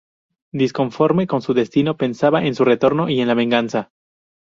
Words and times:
Disconforme 0.51 1.27
con 1.27 1.43
su 1.43 1.53
destino, 1.53 1.95
pensaba 1.95 2.43
en 2.43 2.55
su 2.55 2.65
retorno 2.65 3.07
y 3.07 3.21
en 3.21 3.27
la 3.27 3.35
venganza. 3.35 3.91